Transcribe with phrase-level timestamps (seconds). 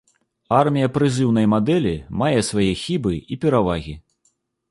[0.59, 1.91] Армія прызыўнай мадэлі
[2.23, 3.93] мае свае хібы і перавагі.